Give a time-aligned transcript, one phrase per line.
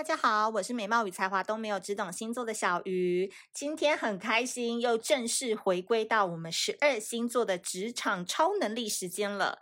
[0.00, 3.30] 大家好，我是美貌与才华都没有，只懂星座的小鱼。
[3.52, 9.58] 今天很开心，又正式回归到我们十二星座的职场超能力时间了。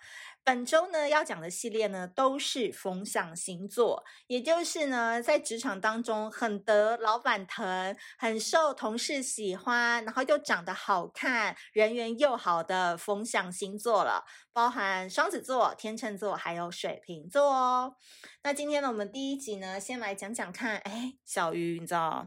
[0.48, 17.94] 本周呢，要讲的系列呢，都是风象星座，也就是呢，在职场当中很得老板疼、很受同事喜欢，然后又长得好看、人缘又好的风象星座了，包含双子座、天秤座，还有水瓶座哦。
[18.42, 22.26] 那今天呢，我们第一集呢，先来讲讲看，哎，小鱼，你知道，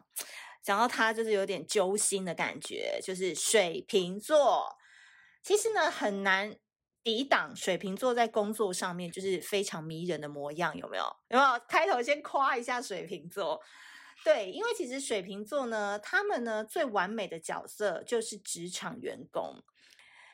[0.62, 4.78] 讲到他就是有点揪心的感觉，就是水瓶座，
[5.42, 6.56] 其实呢，很难。
[7.04, 11.04] 抵挡水瓶座在工作上面就是非常迷人的模样，有没有？
[11.30, 11.62] 有没有？
[11.68, 13.60] 开头先夸一下水瓶座，
[14.24, 19.64] 对，因为其实水瓶座呢，他们呢最完美的角色就是职场员工，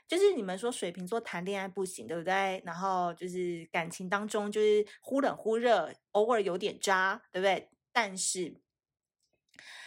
[0.07, 2.62] 就是你们说水瓶座谈恋爱不行，对不对？
[2.66, 7.70] 然后就是感情当中就是忽冷忽热，偶尔有点渣，对不对？
[7.93, 8.62] 但是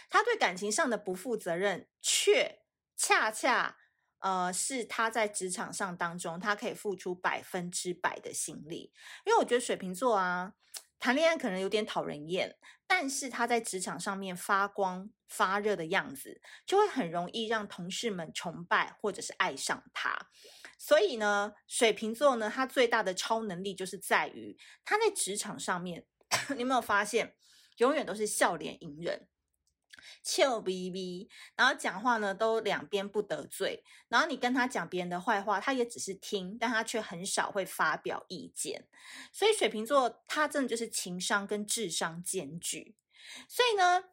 [0.09, 2.63] 他对感情上的不负责任，却
[2.97, 3.77] 恰恰。
[4.21, 8.93] 呃，是他在职场上当中，他可以付出百分之百的心力。
[9.25, 10.53] 因为我觉得水瓶座啊，
[10.99, 20.29] 谈恋爱可能有点讨人厌，但是他在职场上面发光发热的样子，就会很容易让同事们崇拜或者是爱上他。
[20.77, 26.05] 所以呢，水瓶座呢，他最大的超能力就是在于他在职场上面，
[26.55, 27.35] 你有没有发现，
[27.77, 29.27] 永远都是笑脸迎人。
[30.23, 38.87] 俏逼逼，然后讲话呢都两边不得罪，然后你跟他讲别人的坏话，他也只是听，但他却很少会发表意见。
[39.31, 42.95] 所以水瓶座他真的就是情商跟智商兼具。
[43.47, 44.03] 所以呢，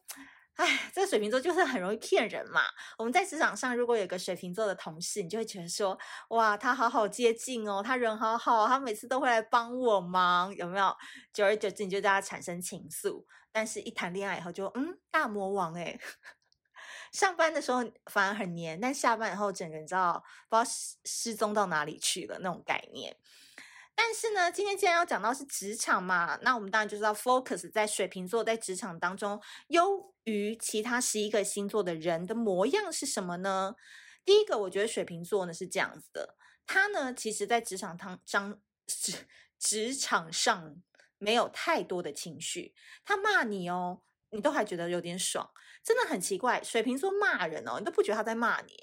[0.58, 2.62] 哎，这个水瓶座就是很容易骗人嘛。
[2.98, 5.96] 我们在职场上如果有个水瓶座的同事，你就会觉得说，
[6.30, 10.96] 哇，他好好接近哦，他人好好，他每次都会来帮我忙，有没有？
[11.32, 13.24] 久而久之，你就对他产生情愫。
[13.52, 16.00] 但是，一谈恋爱以后就嗯，大魔王诶，
[17.12, 20.14] 上班的时候反而很黏，但下班以后整个人知道
[20.48, 23.16] 不知道失失踪到哪里去了那种概念。
[24.00, 33.74] 但是呢，今天既然要讲到是职场嘛，那我们当然就是要 focus 在水瓶座在职场当中优于其他十一个星座的人的模样是什么呢？
[34.24, 39.26] 第一个，我觉得水瓶座呢是这样子的，他呢其实在职场当张职
[39.58, 40.80] 职场上。
[41.20, 42.72] 没有太多的情绪，
[43.04, 45.50] 他骂你哦，你都还觉得有点爽，
[45.82, 46.62] 真的很奇怪。
[46.62, 48.76] 水瓶座骂人哦，你都不觉得他在骂你，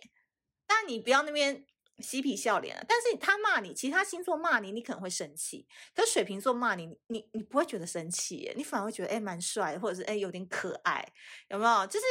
[0.68, 1.66] 但你不要那边
[2.00, 2.84] 嬉皮笑脸。
[2.88, 5.68] 但是他骂你，其他星座骂你，你可能会生气。
[5.94, 11.06] 可是水瓶座骂你，你你不会觉得生气，你反而会觉得哎蛮帅，或者是哎有点可爱，
[11.50, 11.88] 有没有？
[11.88, 12.06] 就是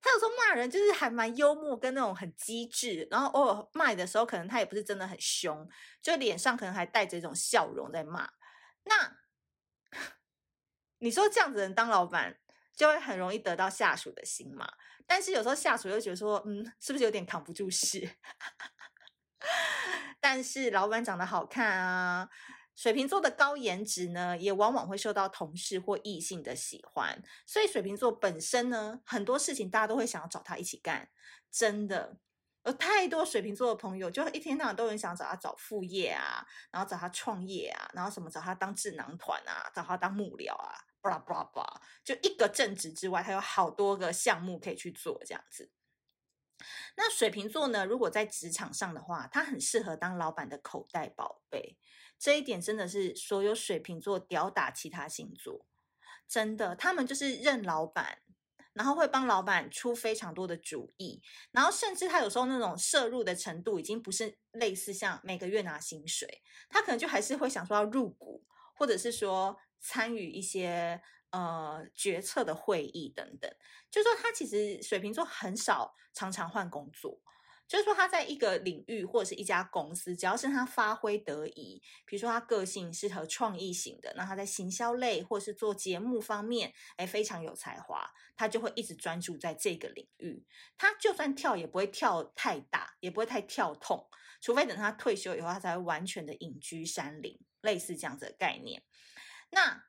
[0.00, 3.06] 他有时候骂人，就是还蛮幽默，跟那种很机智。
[3.10, 5.68] 然后偶尔骂你的时候，可能他也不是真的很凶，
[6.00, 8.30] 就脸上可能还带着一种笑容在骂。
[8.84, 9.16] 那。
[10.98, 12.38] 你说这样子人当老板，
[12.76, 14.72] 就会很容易得到下属的心嘛？
[15.04, 18.08] 但是有时候下属又觉得说，嗯，是不是有点扛不住事？
[20.20, 22.28] 但是老板长得好看啊，
[22.74, 27.22] 水瓶座的高颜值呢，也往往会受到同事或异性的喜欢。
[27.46, 31.10] 所以水瓶座本身呢，很多事情大家都会想要找他一起干，
[31.50, 32.18] 真的。
[32.64, 45.72] 有太多水瓶座的朋友，就一天到晚都很想找他找副业啊，然后找他创业啊，然后什么找他当智囊团啊，找他当幕僚啊，巴拉巴拉巴拉，就一个正职之外，他有好多个项目可以去做这样子。
[46.96, 51.78] 那水瓶座呢，如果在职场上的话，他很适合当老板的口袋宝贝，
[52.18, 55.66] 这一点真的是所有水瓶座吊打其他星座，
[56.28, 58.18] 真的，他们就是认老板。
[58.74, 66.40] 然后会帮老板出非常多的主意，然后甚至他有时候那种摄入的程度已经不是类似像每个月拿薪水，
[66.70, 68.42] 他可能就还是会想说要入股，
[68.74, 73.52] 或者是说参与一些呃决策的会议等等。
[73.90, 77.20] 就是说他其实水瓶座很少常常换工作。
[77.68, 90.44] 就是说，他在一个领域或者是一家公司，只要是他发挥得宜，比如说他个性适合创意型的，那他在行销类或是做节目方面，哎，非常有才华，他就会一直专注在这个领域。
[90.76, 94.06] 他就算跳也不会跳太大，也不会太跳痛，
[94.42, 98.82] 除非等他退休以后，他才会完全的隐居山林，类似这样子的概念。
[99.50, 99.86] 那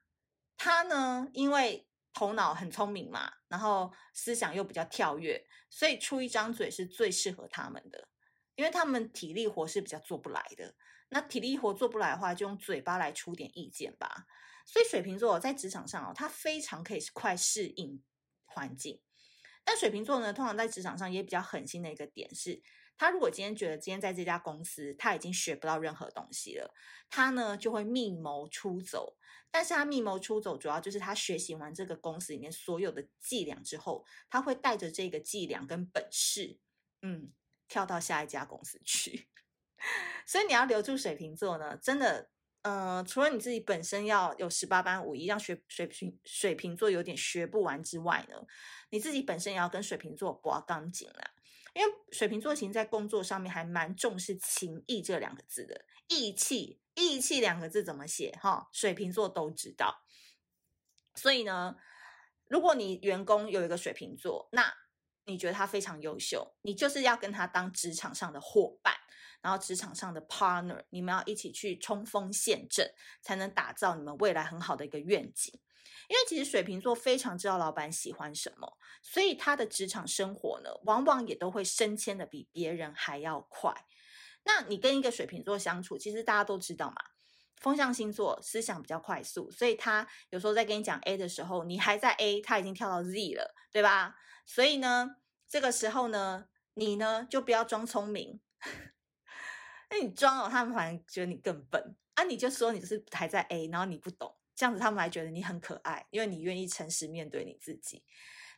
[0.64, 8.08] 他呢，因为头脑很聪明嘛，然后思想又比较跳跃，所以出一张嘴是最适合他们的，
[8.56, 10.74] 因为他们体力活是比较做不来的。
[11.10, 14.26] 那体力活做不来的话，就用嘴巴来出点意见吧。
[14.66, 18.02] 所以水瓶座在职场上哦，他非常可以快适应
[18.46, 19.02] 环境。
[19.66, 22.64] 但水瓶座呢，通常在职场上也比较狠心的一个点是，
[22.98, 26.74] 他如果今天觉得今天在这家公司他已经学不到任何东西了，
[27.10, 29.18] 他呢就会密谋出走。
[29.52, 36.58] 但是他密谋出走，主要就是他学习完这个公司里面所有的伎俩之后，他会带着这个伎俩跟本事，
[37.04, 37.32] 嗯，
[37.68, 39.30] 跳到下一家公司去。
[40.26, 42.32] 所以你要留住水瓶座呢，真的，
[42.64, 48.36] 呃，除了你自己本身要有十八般武艺，让学水瓶水瓶座有点学不完之外呢，
[48.90, 51.33] 你自己本身也要跟水瓶座拔钢筋啦。
[51.74, 58.38] 因为水瓶座其实，在工作上面还蛮重视情义这两个字的，义气，义气两个字怎么写？
[58.42, 60.04] 哈，水瓶座都知道。
[61.16, 61.76] 所以呢，
[62.48, 64.74] 如果你员工有一个水瓶座，那
[65.26, 68.94] 你觉得他非常优秀，你就是要跟他当职场上的伙伴，
[69.42, 75.60] 然后职场上的 partner，你们要一起去冲锋陷阵，才能打造你们未来很好的一个愿景。
[76.10, 83.74] 因为其实水瓶座非常知道老板喜欢什么，所以他的职场生活呢，往往也都会升迁的比别人还要快。
[84.44, 86.96] 那你跟一个水瓶座相处，其实大家都知道嘛，
[87.58, 94.16] 风象星座思想比较快速，所以他有时候在跟你讲 A 的时候，你还在 A，他已经跳到 Z 了，对吧？
[94.46, 95.16] 所以呢，
[95.48, 98.42] 这个时候呢，你呢就不要装聪明，
[99.90, 102.24] 那你装哦，他们反而觉得你更笨啊！
[102.26, 104.36] 你就说你就是还在 A，然后你不懂。
[104.56, 108.04] 这样子他们还觉得你很可爱，因为你愿意诚实面对你自己。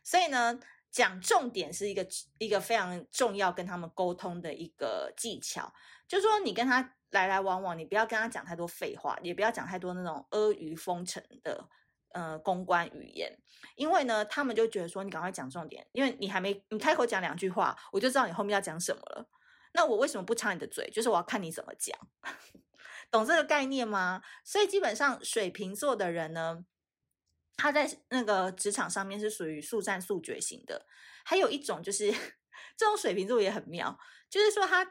[0.04, 0.58] 所以呢，
[0.90, 2.06] 讲重点是一个
[2.38, 5.72] 一个非常重要跟他们沟通的一个技巧。
[6.06, 11.68] 就是说，你跟他来来往往，你不要跟他讲太多废话，也不要讲太多那种阿谀奉承的
[12.12, 13.36] 呃公关语言，
[13.74, 19.28] 因为呢，他们就觉得说你赶快讲重点，因为你还没你开口讲两句话，我就知道你后面要讲什么了。
[19.72, 20.88] 那我为什么不插你的嘴？
[20.90, 21.98] 就是我要看你怎么讲。
[23.10, 24.22] 懂这个概念吗？
[24.44, 26.64] 所以基本上水瓶座的人呢，
[27.56, 30.86] 他在那个职场上面是属于速战速决型的。
[31.24, 32.10] 还有一种就是
[32.76, 33.98] 这种水瓶座也很妙，
[34.28, 34.86] 就是说他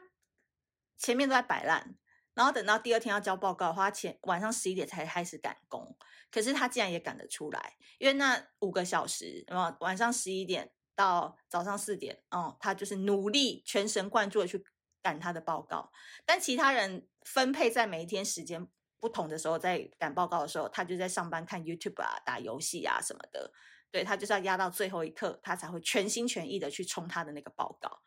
[0.96, 1.96] 前面都在摆烂，
[2.34, 5.96] 然后等到第二天要交报告的话，前晚上十一点才开始赶工。
[6.30, 14.62] 可是他竟然也赶得出来，因为那五个小时，然后晚上十一点到早上四点，哦，他就是努力全神贯注的去
[15.06, 15.92] 赶他的报告，
[16.24, 17.06] 但其他人。
[17.26, 18.68] 分配在每一天时间
[19.00, 23.52] 不同的时候，在赶报告的时候，他就在上班看 YouTube 啊、打游戏啊什么的。
[23.90, 28.00] 对，他就是要压到最后一刻，他才会全心全意的去冲他的那个报告，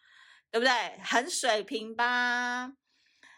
[0.50, 0.74] 对不对？
[1.04, 2.72] 很水瓶吧？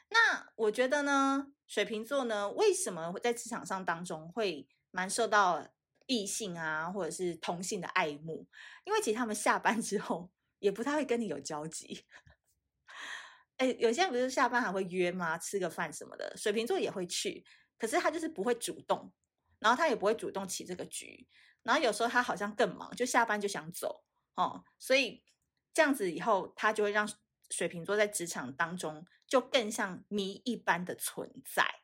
[0.09, 5.67] 那我觉得呢，水瓶座呢，为什么会在职场上当中会蛮受到
[6.05, 8.47] 异性啊或者是同性的爱慕？
[8.83, 10.29] 因为其实他们下班之后
[10.59, 12.05] 也不太会跟你有交集。
[13.61, 15.37] 哎，有些人不是下班还会约吗？
[15.37, 17.45] 吃个饭什么的，水瓶座也会去，
[17.77, 19.13] 可是他就是不会主动，
[19.59, 21.27] 然后他也不会主动起这个局，
[21.61, 24.03] 然后有时候他好像更忙，就下班就想走
[24.33, 25.23] 哦，所以
[25.75, 27.07] 这样子以后他就会让
[27.51, 31.80] 水瓶座在职场当中就更像谜一般的存在。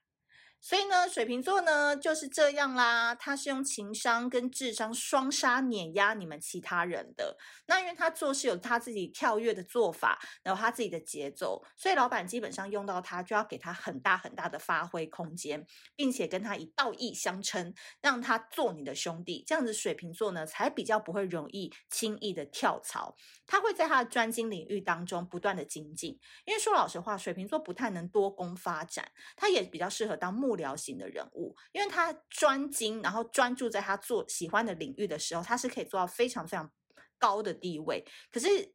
[0.59, 7.37] 所以呢，水瓶座呢就是这样啦，他是用情商跟智商双杀碾压你们其他人的。
[7.67, 15.65] 那因为他做事有他自己跳跃的做法，然后他自己的节奏，所以老板基本上用到他就要给他很大很大的发挥空间，
[15.95, 19.45] 并且跟他以道义相称，让他做你的兄弟。
[19.47, 23.15] 这样子，水瓶座呢才比较不会容易轻易的跳槽。
[23.45, 26.19] 他会在他的专精领域当中不断的精进。
[26.43, 30.56] 因为说老实话，水瓶座不太能多工发展，他也比较适合当幕。
[30.57, 36.69] 聊型的人物，因为他专精，然后专注在他做喜欢的领域的时候，他是可以做到非常非常
[37.17, 38.05] 高的地位。
[38.29, 38.73] 可是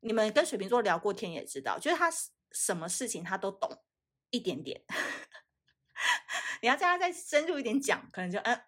[0.00, 2.08] 你们跟水瓶座聊过天也知道，就是他
[2.52, 3.82] 什么事情他都懂
[4.30, 4.84] 一点点。
[6.62, 8.60] 你要叫他再深入一点讲，可能就嗯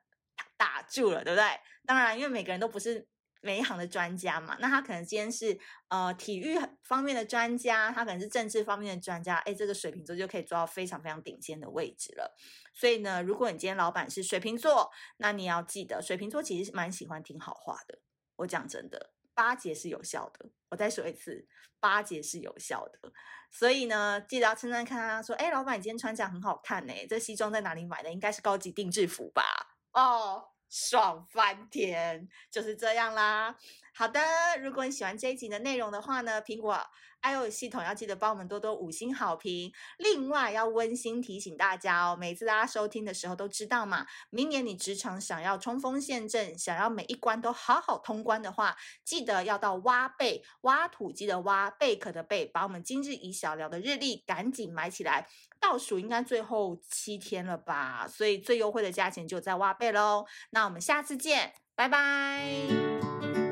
[0.57, 1.47] 打住了，对不对？
[1.87, 3.07] 当然，因为每个人都不是。
[3.47, 12.35] 每一行的专家嘛，那他可能今天是呃体育方面的专家，他可能是政治方面的专家，哎，这个水瓶座就可以做到非常非常顶尖的位置了。
[12.75, 18.01] 所以呢，如果你今天老板是水瓶座，那你要记得，水瓶座其实蛮喜欢听好话的。
[18.35, 20.51] 我讲真的，巴结是有效的。
[20.71, 21.47] 我再说一次，
[21.79, 23.13] 巴结是有效的。
[23.53, 28.13] 所以呢，记得要称赞看他说，哎，老板，你今天穿这样很好看呢，这西装在哪里买的？
[28.13, 29.45] 应该是高级定制服吧？
[29.93, 30.56] 哦。
[30.69, 33.57] 爽翻天，就是这样啦。
[33.99, 34.21] 好的，
[34.61, 36.79] 如果你喜欢这一集的内容的话呢，苹果
[37.23, 39.73] iOS 系统要记得帮我们多多五星好评。
[39.97, 55.27] 另外要温馨提醒大家哦，每次大家收听的时候都知道嘛，明年你职场想要冲锋陷阵，想要每一关都好好通关的话，记得要到挖贝挖土机的挖贝壳的贝，把我们今日宜小聊的日历赶紧买起来。
[55.59, 60.27] 倒数应该最后七天了吧，所以最优惠的价钱就在挖贝喽。
[60.51, 63.46] 那我们下次见，拜拜。